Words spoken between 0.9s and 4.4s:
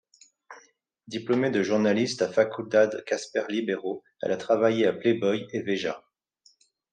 Diplômée de journalisme à Faculdade Cásper Líbero, elle a